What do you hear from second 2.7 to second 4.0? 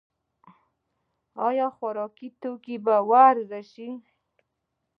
به ارزانه شي؟